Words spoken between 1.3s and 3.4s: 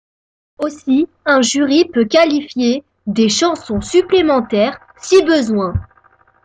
jury peut qualifier des